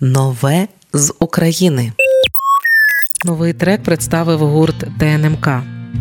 Нове 0.00 0.68
з 0.92 1.14
України. 1.18 1.92
Новий 3.24 3.52
трек 3.52 3.82
представив 3.82 4.38
гурт 4.38 4.86
ТНМК. 4.98 5.48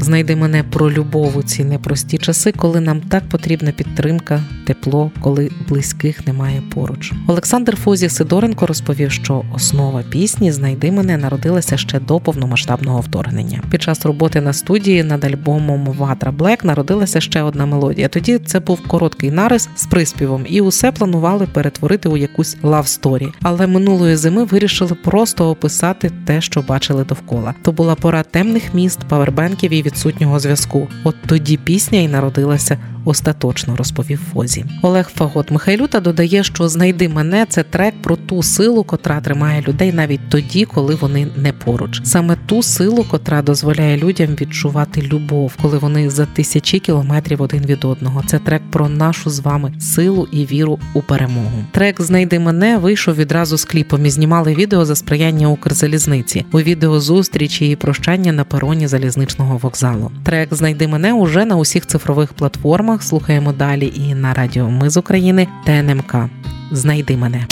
Знайди 0.00 0.36
мене 0.36 0.62
про 0.62 0.92
любов 0.92 1.36
у 1.36 1.42
ці 1.42 1.64
непрості 1.64 2.18
часи, 2.18 2.52
коли 2.52 2.80
нам 2.80 3.00
так 3.00 3.28
потрібна 3.28 3.72
підтримка, 3.72 4.42
тепло, 4.66 5.10
коли 5.20 5.50
близьких 5.68 6.26
немає 6.26 6.62
поруч. 6.74 7.12
Олександр 7.26 7.76
Фозі 7.76 8.08
Сидоренко 8.08 8.66
розповів, 8.66 9.12
що 9.12 9.42
основа 9.54 10.02
пісні 10.02 10.52
Знайди 10.52 10.92
мене 10.92 11.16
народилася 11.16 11.76
ще 11.76 12.00
до 12.00 12.20
повномасштабного 12.20 13.00
вторгнення. 13.00 13.62
Під 13.70 13.82
час 13.82 14.06
роботи 14.06 14.40
на 14.40 14.52
студії 14.52 15.02
над 15.04 15.24
альбомом 15.24 15.84
Ватра 15.86 16.32
Black 16.32 16.64
народилася 16.64 17.20
ще 17.20 17.42
одна 17.42 17.66
мелодія. 17.66 18.08
Тоді 18.08 18.38
це 18.38 18.60
був 18.60 18.88
короткий 18.88 19.30
нарис 19.30 19.68
з 19.76 19.86
приспівом, 19.86 20.44
і 20.48 20.60
усе 20.60 20.92
планували 20.92 21.46
перетворити 21.46 22.08
у 22.08 22.16
якусь 22.16 22.56
лав-сторі. 22.62 23.28
Але 23.42 23.66
минулої 23.66 24.16
зими 24.16 24.44
вирішили 24.44 24.94
просто 24.94 25.50
описати 25.50 26.10
те, 26.24 26.40
що 26.40 26.62
бачили 26.62 27.04
довкола. 27.04 27.54
То 27.62 27.72
була 27.72 27.94
пора 27.94 28.22
темних 28.22 28.74
міст, 28.74 29.00
павербанків, 29.08 29.72
відсутнього 29.82 30.40
зв'язку. 30.40 30.88
От 31.04 31.16
тоді 31.26 31.56
пісня 31.56 31.98
і 31.98 32.08
народилася 32.08 32.78
остаточно, 33.06 33.76
розповів 33.76 34.20
Фозі. 34.32 34.64
Олег 34.82 35.10
Фагот 35.14 35.50
Михайлюта 35.50 36.00
додає, 36.00 36.44
що 36.44 36.68
знайди 36.68 37.08
мене 37.08 37.46
це 37.48 37.62
трек 37.62 37.94
про 38.02 38.16
ту 38.16 38.42
силу, 38.42 38.84
котра 38.84 39.20
тримає 39.20 39.64
людей 39.68 39.92
навіть 39.92 40.28
тоді, 40.28 40.64
коли 40.64 40.94
вони 40.94 41.26
не 41.36 41.52
поруч. 41.52 42.00
Саме 42.04 42.36
ту 42.46 42.62
силу, 42.62 43.04
котра 43.10 43.42
дозволяє 43.42 43.96
людям 43.96 44.28
відчувати 44.40 45.02
любов, 45.02 45.52
коли 45.62 45.78
вони 45.78 46.10
за 46.10 46.26
тисячі 46.26 46.78
кілометрів 46.78 47.42
один 47.42 47.66
від 47.66 47.84
одного. 47.84 48.22
Це 48.26 48.38
трек 48.38 48.62
про 48.70 48.88
нашу 48.88 49.30
з 49.30 49.40
вами 49.40 49.72
силу 49.80 50.28
і 50.32 50.46
віру 50.46 50.78
у 50.94 51.02
перемогу. 51.02 51.64
Трек 51.70 52.00
Знайди 52.00 52.38
мене 52.38 52.78
вийшов 52.78 53.14
відразу 53.14 53.58
з 53.58 53.64
кліпом 53.64 54.06
і 54.06 54.10
знімали 54.10 54.54
відео 54.54 54.84
за 54.84 54.96
сприяння 54.96 55.48
Укрзалізниці. 55.48 56.44
У 56.52 56.60
відео 56.60 57.00
зустрічі 57.00 57.70
і 57.70 57.76
прощання 57.76 58.32
на 58.32 58.44
пероні 58.44 58.86
залізничного 58.86 59.58
вокзалу. 59.58 60.10
Трек 60.24 60.54
Знайди 60.54 60.88
мене 60.88 61.12
уже 61.12 61.44
на 61.44 61.56
усіх 61.56 61.86
цифрових 61.86 62.32
платформах 62.32 62.95
програмах. 62.96 63.02
Слухаємо 63.02 63.52
далі 63.52 63.92
і 63.96 64.14
на 64.14 64.34
радіо 64.34 64.70
Ми 64.70 64.90
з 64.90 64.96
України 64.96 65.48
ТНМК. 65.64 66.14
Знайди 66.70 67.16
мене. 67.16 67.46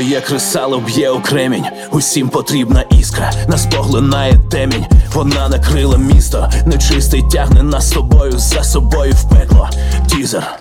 Моє 0.00 0.20
кресало 0.20 0.80
б'є 0.80 1.10
у 1.10 1.20
кремінь, 1.20 1.64
усім 1.90 2.28
потрібна 2.28 2.84
іскра, 2.90 3.32
нас 3.48 3.66
поглинає 3.66 4.34
темінь, 4.50 4.86
вона 5.14 5.48
накрила 5.48 5.98
місто, 5.98 6.50
нечистий 6.66 7.22
тягне 7.32 7.62
нас 7.62 7.88
з 7.88 7.92
тобою 7.92 8.38
за 8.38 8.64
собою 8.64 9.12
в 9.12 9.30
пекло. 9.30 9.68
Тізер. 10.06 10.58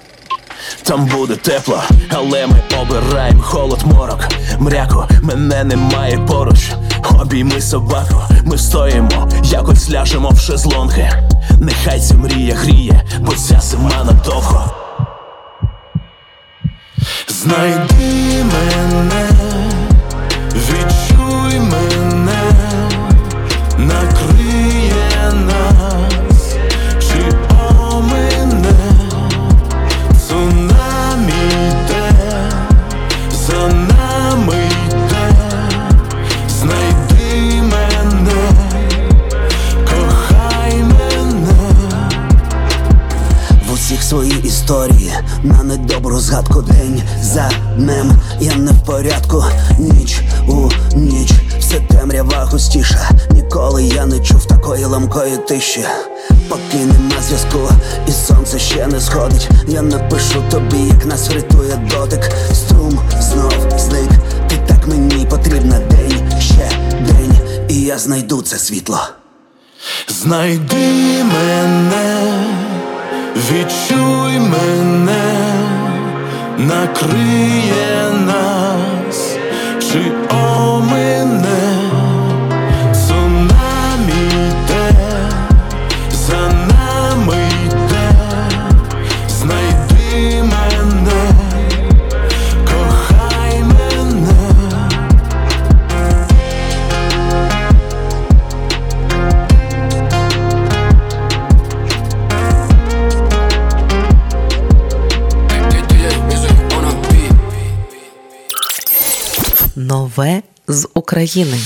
Там 0.84 1.06
буде 1.06 1.36
тепло, 1.36 1.84
але 2.10 2.48
ми 2.48 2.62
обираємо 2.82 3.44
холод 3.44 3.80
морок. 3.86 4.28
Мряко, 4.60 5.08
мене 5.22 5.64
немає 5.64 6.18
поруч. 6.18 6.72
Обійми 7.22 7.62
собаку, 7.62 8.22
ми 8.46 8.58
стоїмо, 8.58 9.30
якось 9.44 9.92
ляжемо 9.92 10.30
в 10.30 10.40
шезлонги. 10.40 11.12
Нехай 11.60 12.00
ця 12.00 12.16
мрія 12.16 12.56
гріє, 12.56 13.02
бо 13.20 13.34
ця 13.36 13.60
зима 13.60 14.04
надовго. 14.04 14.80
Знайди 17.28 18.44
мене, 18.44 18.89
свої 44.10 44.42
історії 44.44 45.14
на 45.44 45.64
недобру 45.64 46.20
згадку 46.20 46.62
день 46.62 47.02
за 47.22 47.52
днем 47.78 48.12
я 48.40 48.56
не 48.56 48.72
в 48.72 48.86
порядку, 48.86 49.44
ніч 49.80 50.22
у 50.48 50.70
ніч, 50.96 51.32
все 51.60 51.80
темрява 51.80 52.46
густіша. 52.52 53.10
Ніколи 53.32 53.84
я 53.84 54.06
не 54.06 54.20
чув 54.20 54.46
такої 54.46 54.86
ламкої 54.86 55.38
тиші. 55.38 55.86
Поки 56.50 56.78
нема 56.78 57.22
зв'язку, 57.28 57.70
і 58.08 58.12
сонце 58.12 58.60
ще 58.60 58.88
не 58.88 59.02
сходить. 59.02 59.50
Я 59.68 59.82
напишу 59.82 60.44
тобі, 60.52 60.78
як 60.78 61.06
нас 61.06 61.30
врятує 61.30 61.90
дотик. 61.92 62.32
Струм 62.54 63.00
знов 63.22 63.54
зник. 63.78 64.10
Ти 64.50 64.58
так 64.68 64.88
мені 64.88 65.26
потрібна 65.26 65.80
день, 65.80 66.32
ще 66.40 66.72
день, 67.08 67.38
і 67.70 67.82
я 67.82 67.98
знайду 67.98 68.42
це 68.42 68.58
світло. 68.58 69.00
Знайди 70.08 71.24
мене, 71.24 71.99
накриє 77.02 78.12
нас, 78.26 79.38
чи 79.80 80.12
Нове 109.90 110.44
з 110.68 110.88
України. 110.94 111.58